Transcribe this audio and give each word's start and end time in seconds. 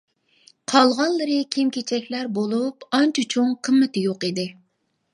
قالغانلىرى 0.71 1.35
كىيىم-كېچەكلەر 1.57 2.33
بولۇپ، 2.39 2.91
ئانچە 3.01 3.29
چوڭ 3.37 3.55
قىممىتى 3.69 4.09
يوق 4.11 4.31
ئىدى. 4.31 4.53